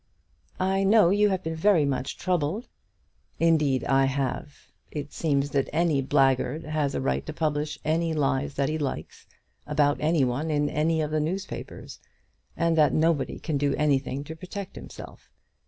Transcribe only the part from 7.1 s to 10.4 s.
to publish any lies that he likes about any